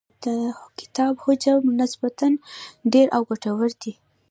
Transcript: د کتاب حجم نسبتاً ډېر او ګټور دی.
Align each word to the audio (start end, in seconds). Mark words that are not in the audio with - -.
د 0.23 0.25
کتاب 0.79 1.13
حجم 1.25 1.61
نسبتاً 1.81 2.27
ډېر 2.93 3.07
او 3.15 3.21
ګټور 3.29 3.71
دی. 3.81 3.93